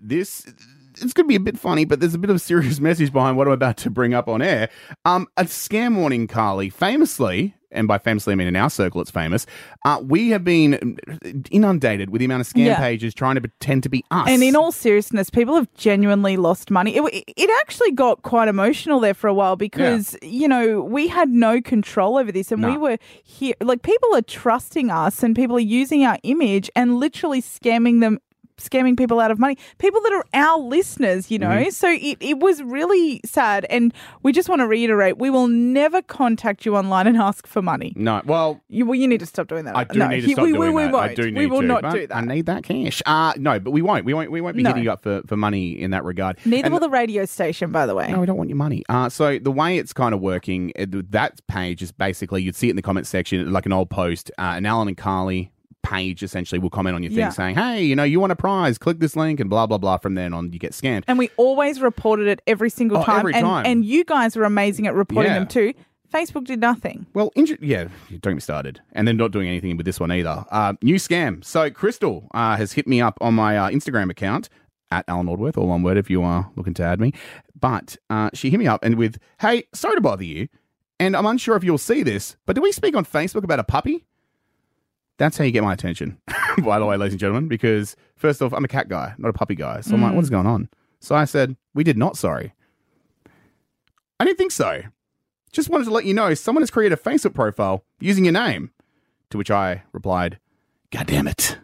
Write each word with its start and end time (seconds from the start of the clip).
this 0.00 0.46
it's 1.02 1.12
going 1.12 1.24
to 1.24 1.28
be 1.28 1.36
a 1.36 1.40
bit 1.40 1.58
funny, 1.58 1.84
but 1.84 2.00
there's 2.00 2.14
a 2.14 2.18
bit 2.18 2.30
of 2.30 2.36
a 2.36 2.40
serious 2.40 2.80
message 2.88 3.12
behind 3.12 3.36
what 3.36 3.46
I'm 3.46 3.52
about 3.54 3.76
to 3.78 3.90
bring 3.90 4.12
up 4.12 4.28
on 4.28 4.42
air. 4.42 4.68
Um, 5.04 5.28
a 5.36 5.44
scam 5.44 5.96
warning, 5.96 6.26
Carly. 6.26 6.68
Famously, 6.68 7.54
and 7.70 7.86
by 7.86 7.98
famously 7.98 8.32
I 8.32 8.34
mean 8.34 8.48
in 8.48 8.56
our 8.56 8.68
circle, 8.68 9.00
it's 9.00 9.10
famous. 9.10 9.46
Uh, 9.84 10.00
we 10.02 10.30
have 10.30 10.42
been 10.44 10.98
inundated 11.50 12.10
with 12.10 12.18
the 12.18 12.24
amount 12.24 12.40
of 12.40 12.48
scam 12.48 12.66
Yeah. 12.66 12.78
pages 12.78 13.14
trying 13.14 13.36
to 13.36 13.40
pretend 13.40 13.84
to 13.84 13.88
be 13.88 14.04
us. 14.10 14.28
And 14.28 14.42
in 14.42 14.56
all 14.56 14.72
seriousness, 14.72 15.30
people 15.30 15.54
have 15.54 15.72
genuinely 15.74 16.36
lost 16.36 16.70
money. 16.70 16.96
It, 16.96 17.24
it 17.36 17.50
actually 17.60 17.92
got 17.92 18.22
quite 18.22 18.48
emotional 18.48 19.00
there 19.00 19.14
for 19.14 19.28
a 19.28 19.34
while 19.34 19.56
because, 19.56 20.16
you 20.22 20.48
know, 20.48 20.80
we 20.80 21.06
had 21.08 21.28
no 21.30 21.60
control 21.60 22.18
over 22.18 22.32
this 22.32 22.50
and 22.50 22.64
we 22.64 22.76
were 22.76 22.98
here. 23.22 23.54
Like, 23.60 23.82
people 23.82 24.14
are 24.14 24.22
trusting 24.22 24.90
us 24.90 25.22
and 25.22 25.36
people 25.36 25.56
are 25.56 25.60
using 25.60 26.04
our 26.04 26.18
image 26.24 26.68
and 26.74 26.96
literally 26.96 27.40
scamming 27.40 28.00
them. 28.00 28.18
Scamming 28.60 28.96
people 28.96 29.20
out 29.20 29.30
of 29.30 29.38
money, 29.38 29.56
people 29.78 30.00
that 30.02 30.12
are 30.12 30.24
our 30.34 30.58
listeners, 30.58 31.30
you 31.30 31.38
know. 31.38 31.48
Mm-hmm. 31.48 31.70
So 31.70 31.88
it, 31.90 32.18
it 32.20 32.38
was 32.38 32.62
really 32.62 33.20
sad. 33.24 33.66
And 33.70 33.92
we 34.22 34.32
just 34.32 34.48
want 34.48 34.60
to 34.60 34.66
reiterate 34.66 35.18
we 35.18 35.30
will 35.30 35.48
never 35.48 36.02
contact 36.02 36.64
you 36.66 36.76
online 36.76 37.06
and 37.06 37.16
ask 37.16 37.46
for 37.46 37.62
money. 37.62 37.92
no, 37.96 38.22
well, 38.24 38.60
You, 38.68 38.86
well, 38.86 38.94
you 38.94 39.08
need 39.08 39.20
to 39.20 39.26
stop 39.26 39.48
doing 39.48 39.64
that. 39.64 39.76
I 39.76 39.84
do 39.84 39.98
no, 39.98 40.08
need 40.08 40.20
to 40.22 40.30
stop 40.30 40.44
we, 40.44 40.52
doing 40.52 40.74
we, 40.74 40.82
that. 40.82 40.86
We 40.88 40.92
won't. 40.92 41.10
I 41.10 41.14
do 41.14 41.30
need 41.30 41.38
we 41.38 41.46
will 41.46 41.60
to, 41.62 41.66
not 41.66 41.92
do 41.92 42.06
that. 42.06 42.16
I 42.16 42.20
need 42.20 42.46
that 42.46 42.62
cash. 42.62 43.02
Uh, 43.06 43.32
no, 43.36 43.58
but 43.58 43.70
we 43.70 43.82
won't. 43.82 44.04
We 44.04 44.14
won't. 44.14 44.30
We 44.30 44.40
won't 44.40 44.56
be 44.56 44.62
No. 44.62 44.70
hitting 44.70 44.84
you 44.84 44.92
up 44.92 45.02
for, 45.02 45.22
for 45.26 45.36
money 45.36 45.80
in 45.80 45.90
that 45.92 46.04
regard. 46.04 46.38
Neither 46.44 46.66
And- 46.66 46.72
will 46.72 46.80
the 46.80 46.90
radio 46.90 47.24
station, 47.24 47.72
by 47.72 47.86
the 47.86 47.94
way. 47.94 48.10
No, 48.10 48.20
we 48.20 48.26
don't 48.26 48.36
want 48.36 48.50
your 48.50 48.56
money. 48.56 48.84
Uh, 48.88 49.08
so 49.08 49.38
the 49.38 49.50
way 49.52 49.78
it's 49.78 49.92
kind 49.92 50.14
of 50.14 50.20
working, 50.20 50.72
that 50.76 51.46
page 51.48 51.82
is 51.82 51.92
basically 51.92 52.42
you'd 52.42 52.56
see 52.56 52.68
it 52.68 52.70
in 52.70 52.76
the 52.76 52.82
comment 52.82 53.06
section, 53.06 53.50
like 53.52 53.66
an 53.66 53.72
old 53.72 53.90
post. 53.90 54.30
Uh, 54.38 54.54
an 54.56 54.66
Alan 54.66 54.88
and 54.88 54.96
Carly 54.96 55.50
page 55.90 56.22
essentially 56.22 56.58
will 56.58 56.70
comment 56.70 56.94
on 56.96 57.02
your 57.02 57.10
thing 57.10 57.18
Yeah. 57.18 57.28
saying, 57.30 57.54
"Hey, 57.56 57.82
you 57.84 57.96
know, 57.96 58.04
you 58.04 58.20
want 58.20 58.32
a 58.32 58.36
prize? 58.36 58.78
Click 58.78 58.98
this 59.00 59.16
link," 59.16 59.40
and 59.40 59.50
blah 59.50 59.66
blah 59.66 59.78
blah. 59.78 59.96
From 59.98 60.14
then 60.14 60.32
on, 60.32 60.52
you 60.52 60.58
get 60.58 60.72
scammed. 60.72 61.04
And 61.08 61.18
we 61.18 61.30
always 61.36 61.80
reported 61.80 62.26
it 62.28 62.40
every 62.46 62.70
single 62.70 62.98
Oh, 62.98 63.04
time. 63.04 63.18
every 63.20 63.34
and, 63.34 63.44
time. 63.44 63.66
and 63.66 63.84
you 63.84 64.04
guys 64.04 64.36
were 64.36 64.44
amazing 64.44 64.86
at 64.86 64.94
reporting 64.94 65.32
Yeah. 65.32 65.38
them 65.40 65.48
too. 65.48 65.72
Facebook 66.12 66.44
did 66.44 66.60
nothing. 66.60 67.06
Well, 67.14 67.30
yeah, 67.36 67.84
don't 68.10 68.20
get 68.22 68.34
me 68.34 68.40
started. 68.40 68.80
And 68.92 69.06
then 69.06 69.16
not 69.16 69.30
doing 69.30 69.46
anything 69.48 69.76
with 69.76 69.86
this 69.86 70.00
one 70.00 70.10
either. 70.10 70.44
Uh, 70.50 70.72
new 70.82 70.96
scam. 70.96 71.44
So 71.44 71.70
Crystal 71.70 72.26
uh, 72.34 72.56
has 72.56 72.72
hit 72.72 72.88
me 72.88 73.00
up 73.00 73.16
on 73.20 73.34
my 73.34 73.56
uh, 73.56 73.70
Instagram 73.70 74.10
account 74.10 74.48
at 74.90 75.04
Alan 75.06 75.26
Aldworth, 75.28 75.56
all 75.56 75.68
one 75.68 75.84
word 75.84 75.96
if 75.96 76.10
you 76.10 76.22
are 76.24 76.50
looking 76.56 76.74
to 76.74 76.82
add 76.82 77.00
me. 77.00 77.12
But 77.58 77.96
uh, 78.10 78.30
she 78.34 78.50
hit 78.50 78.58
me 78.58 78.66
up 78.66 78.84
and 78.84 78.96
with, 78.96 79.18
hey, 79.40 79.64
sorry 79.72 79.94
to 79.94 80.00
bother 80.00 80.24
you. 80.24 80.48
And 80.98 81.16
I'm 81.16 81.26
unsure 81.26 81.54
if 81.56 81.62
you'll 81.62 81.78
see 81.78 82.02
this, 82.02 82.36
but 82.44 82.56
do 82.56 82.60
we 82.60 82.72
speak 82.72 82.96
on 82.96 83.04
Facebook 83.04 83.44
about 83.44 83.60
a 83.60 83.64
puppy? 83.64 84.04
That's 85.20 85.36
how 85.36 85.44
you 85.44 85.50
get 85.50 85.62
my 85.62 85.74
attention, 85.74 86.16
by 86.64 86.78
the 86.78 86.86
way, 86.86 86.96
ladies 86.96 87.12
and 87.12 87.20
gentlemen, 87.20 87.46
because 87.46 87.94
first 88.16 88.40
off, 88.40 88.54
I'm 88.54 88.64
a 88.64 88.68
cat 88.68 88.88
guy, 88.88 89.12
not 89.18 89.28
a 89.28 89.34
puppy 89.34 89.54
guy. 89.54 89.82
So 89.82 89.94
I'm 89.94 90.00
like, 90.00 90.14
what's 90.14 90.30
going 90.30 90.46
on? 90.46 90.70
So 91.00 91.14
I 91.14 91.26
said, 91.26 91.58
we 91.74 91.84
did 91.84 91.98
not, 91.98 92.16
sorry. 92.16 92.54
I 94.18 94.24
didn't 94.24 94.38
think 94.38 94.50
so. 94.50 94.80
Just 95.52 95.68
wanted 95.68 95.84
to 95.84 95.90
let 95.90 96.06
you 96.06 96.14
know 96.14 96.32
someone 96.32 96.62
has 96.62 96.70
created 96.70 96.98
a 96.98 97.02
Facebook 97.02 97.34
profile 97.34 97.84
using 98.00 98.24
your 98.24 98.32
name. 98.32 98.70
To 99.28 99.36
which 99.36 99.50
I 99.50 99.82
replied, 99.92 100.38
God 100.90 101.06
damn 101.06 101.28
it. 101.28 101.58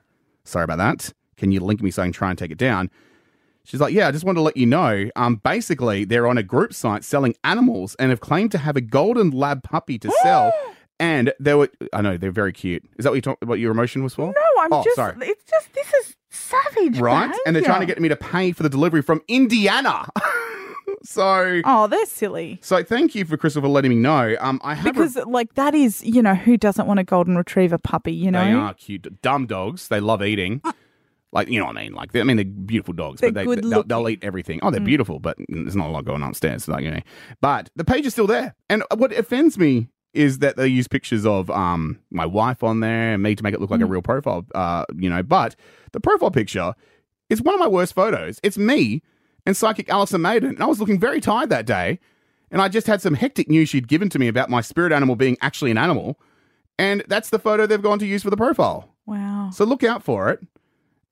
Sorry 0.44 0.64
about 0.64 0.76
that. 0.76 1.14
Can 1.38 1.50
you 1.50 1.60
link 1.60 1.80
me 1.80 1.90
so 1.90 2.02
I 2.02 2.04
can 2.04 2.12
try 2.12 2.28
and 2.28 2.38
take 2.38 2.50
it 2.50 2.58
down? 2.58 2.90
She's 3.64 3.80
like, 3.80 3.94
Yeah, 3.94 4.08
I 4.08 4.10
just 4.10 4.26
wanted 4.26 4.40
to 4.40 4.42
let 4.42 4.58
you 4.58 4.66
know. 4.66 5.08
Um, 5.16 5.36
basically, 5.36 6.04
they're 6.04 6.26
on 6.26 6.36
a 6.36 6.42
group 6.42 6.74
site 6.74 7.04
selling 7.04 7.34
animals 7.42 7.94
and 7.94 8.10
have 8.10 8.20
claimed 8.20 8.52
to 8.52 8.58
have 8.58 8.76
a 8.76 8.82
golden 8.82 9.30
lab 9.30 9.62
puppy 9.62 9.98
to 10.00 10.10
sell. 10.22 10.52
and 10.98 11.32
they 11.38 11.54
were, 11.54 11.70
I 11.92 12.00
know, 12.00 12.16
they're 12.16 12.30
very 12.30 12.52
cute. 12.52 12.84
Is 12.98 13.04
that 13.04 13.10
what, 13.10 13.16
you 13.16 13.22
talk, 13.22 13.38
what 13.44 13.58
your 13.58 13.70
emotion 13.70 14.02
was 14.02 14.14
for? 14.14 14.26
No, 14.26 14.62
I'm 14.62 14.72
oh, 14.72 14.84
just. 14.84 14.96
Sorry. 14.96 15.16
It's 15.20 15.44
just 15.44 15.72
this 15.74 15.92
is 15.92 16.16
savage, 16.30 16.98
Right? 16.98 17.34
And 17.46 17.54
they're 17.54 17.62
trying 17.62 17.80
to 17.80 17.86
get 17.86 18.00
me 18.00 18.08
to 18.08 18.16
pay 18.16 18.52
for 18.52 18.62
the 18.62 18.68
delivery 18.68 19.02
from 19.02 19.20
Indiana. 19.28 20.08
so. 21.02 21.60
Oh, 21.64 21.86
they're 21.86 22.06
silly. 22.06 22.58
So 22.62 22.82
thank 22.82 23.14
you 23.14 23.24
for 23.24 23.36
christopher 23.36 23.68
letting 23.68 23.90
me 23.90 23.96
know. 23.96 24.36
Um, 24.40 24.60
I 24.64 24.74
have 24.74 24.84
Because 24.84 25.16
like 25.26 25.54
that 25.54 25.74
is, 25.74 26.02
you 26.04 26.22
know, 26.22 26.34
who 26.34 26.56
doesn't 26.56 26.86
want 26.86 27.00
a 27.00 27.04
golden 27.04 27.36
retriever 27.36 27.78
puppy? 27.78 28.12
You 28.12 28.30
know, 28.30 28.44
They 28.44 28.52
are 28.52 28.74
cute, 28.74 29.20
dumb 29.22 29.46
dogs. 29.46 29.88
They 29.88 30.00
love 30.00 30.22
eating. 30.22 30.62
Like 31.32 31.50
you 31.50 31.58
know 31.58 31.66
what 31.66 31.76
I 31.76 31.82
mean? 31.82 31.92
Like 31.92 32.12
they, 32.12 32.20
I 32.20 32.22
mean, 32.22 32.36
they're 32.36 32.46
beautiful 32.46 32.94
dogs, 32.94 33.20
They're 33.20 33.30
but 33.30 33.40
they 33.40 33.44
good 33.44 33.64
they'll, 33.64 33.82
they'll 33.82 34.08
eat 34.08 34.20
everything. 34.22 34.58
Oh, 34.62 34.70
they're 34.70 34.80
beautiful, 34.80 35.18
but 35.18 35.36
there's 35.48 35.76
not 35.76 35.88
a 35.88 35.90
lot 35.90 36.06
going 36.06 36.22
on 36.22 36.30
upstairs. 36.30 36.66
Like 36.66 36.82
you 36.82 36.90
know, 36.92 37.00
but 37.42 37.68
the 37.76 37.84
page 37.84 38.06
is 38.06 38.14
still 38.14 38.26
there. 38.26 38.54
And 38.70 38.82
what 38.94 39.12
offends 39.12 39.58
me 39.58 39.88
is 40.16 40.38
that 40.38 40.56
they 40.56 40.66
use 40.66 40.88
pictures 40.88 41.24
of 41.26 41.50
um 41.50 41.98
my 42.10 42.26
wife 42.26 42.62
on 42.62 42.80
there 42.80 43.14
and 43.14 43.22
me 43.22 43.34
to 43.34 43.42
make 43.42 43.54
it 43.54 43.60
look 43.60 43.70
like 43.70 43.80
a 43.80 43.86
real 43.86 44.02
profile. 44.02 44.46
Uh, 44.54 44.84
you 44.96 45.10
know, 45.10 45.22
but 45.22 45.56
the 45.92 46.00
profile 46.00 46.30
picture 46.30 46.74
is 47.28 47.42
one 47.42 47.54
of 47.54 47.60
my 47.60 47.68
worst 47.68 47.94
photos. 47.94 48.40
It's 48.42 48.58
me 48.58 49.02
and 49.44 49.56
psychic 49.56 49.88
Alison 49.88 50.22
Maiden, 50.22 50.50
and 50.50 50.62
I 50.62 50.66
was 50.66 50.80
looking 50.80 50.98
very 50.98 51.20
tired 51.20 51.50
that 51.50 51.66
day. 51.66 52.00
And 52.50 52.62
I 52.62 52.68
just 52.68 52.86
had 52.86 53.02
some 53.02 53.14
hectic 53.14 53.48
news 53.48 53.68
she'd 53.68 53.88
given 53.88 54.08
to 54.10 54.20
me 54.20 54.28
about 54.28 54.48
my 54.48 54.60
spirit 54.60 54.92
animal 54.92 55.16
being 55.16 55.36
actually 55.40 55.72
an 55.72 55.78
animal. 55.78 56.20
And 56.78 57.02
that's 57.08 57.30
the 57.30 57.40
photo 57.40 57.66
they've 57.66 57.82
gone 57.82 57.98
to 57.98 58.06
use 58.06 58.22
for 58.22 58.30
the 58.30 58.36
profile. 58.36 58.94
wow. 59.04 59.50
So 59.52 59.64
look 59.64 59.82
out 59.82 60.02
for 60.04 60.30
it. 60.30 60.40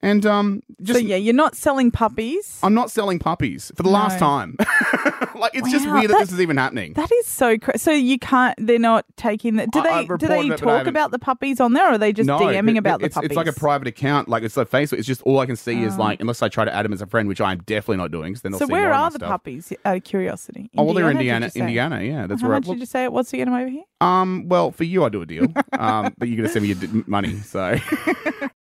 And 0.02 0.26
um 0.26 0.62
just 0.82 1.00
so 1.00 1.04
yeah, 1.06 1.16
you're 1.16 1.32
not 1.32 1.56
selling 1.56 1.90
puppies. 1.90 2.58
I'm 2.62 2.74
not 2.74 2.90
selling 2.90 3.18
puppies 3.18 3.72
for 3.74 3.82
the 3.82 3.88
last 3.88 4.18
time. 4.18 4.54
like 5.34 5.52
it's 5.54 5.70
just 5.70 5.86
weird 5.86 6.04
that, 6.04 6.08
that- 6.08 6.18
this 6.20 6.32
is 6.32 6.40
even 6.40 6.58
happening. 6.58 6.92
That 6.92 7.10
is 7.10 7.26
so 7.26 7.56
cra 7.56 7.78
So 7.78 7.90
you 7.90 8.18
can't. 8.18 8.54
They're 8.58 8.78
not 8.78 9.06
taking 9.16 9.56
that. 9.56 9.70
Do 9.70 9.78
I- 9.78 9.82
they? 9.82 9.88
I've 10.12 10.18
do 10.18 10.26
they 10.28 10.48
it, 10.48 10.58
talk 10.58 10.86
about 10.86 11.10
the 11.10 11.18
puppies 11.18 11.58
on 11.58 11.72
there, 11.72 11.86
or 11.86 11.92
are 11.92 11.98
they 11.98 12.12
just 12.12 12.26
no, 12.26 12.38
DMing 12.38 12.74
it- 12.74 12.78
about 12.78 13.00
the 13.00 13.06
it's, 13.06 13.14
puppies? 13.14 13.30
it's 13.30 13.36
like 13.36 13.46
a 13.46 13.52
private 13.54 13.88
account. 13.88 14.28
Like 14.28 14.42
it's 14.42 14.58
like 14.58 14.68
Facebook. 14.68 14.98
It's 14.98 15.06
just 15.06 15.22
all 15.22 15.38
I 15.40 15.46
can 15.46 15.56
see 15.56 15.82
is 15.82 15.96
like 15.96 16.20
unless 16.20 16.42
I 16.42 16.48
try 16.50 16.66
to 16.66 16.74
add 16.74 16.84
them 16.84 16.92
as 16.92 17.00
a 17.00 17.06
friend, 17.06 17.26
which 17.26 17.40
I'm 17.40 17.58
definitely 17.60 17.96
not 17.96 18.10
doing. 18.10 18.36
so 18.36 18.50
where 18.66 18.82
more 18.82 18.90
of 18.90 18.90
my 18.90 18.96
are 18.98 19.10
the 19.10 19.16
stuff. 19.20 19.28
puppies? 19.30 19.72
Out 19.86 19.96
of 19.96 20.04
curiosity. 20.04 20.70
Oh 20.76 20.84
well, 20.84 20.92
they're 20.94 21.10
Indiana. 21.10 21.50
Indiana, 21.54 22.02
yeah, 22.02 22.26
that's 22.26 22.42
How 22.42 22.48
where. 22.48 22.56
I, 22.56 22.58
much 22.58 22.68
did 22.68 22.80
you 22.80 22.86
say 22.86 23.04
it 23.04 23.12
was 23.12 23.30
to 23.30 23.38
get 23.38 23.46
them 23.46 23.54
over 23.54 23.68
here? 23.70 23.84
um, 24.02 24.44
well, 24.48 24.70
for 24.70 24.84
you, 24.84 25.02
I 25.04 25.08
do 25.08 25.22
a 25.22 25.26
deal. 25.26 25.46
um, 25.78 26.14
but 26.18 26.28
you're 26.28 26.36
gonna 26.36 26.50
send 26.50 26.64
me 26.64 26.74
your 26.74 26.78
d- 26.78 27.04
money, 27.06 27.38
so. 27.40 27.76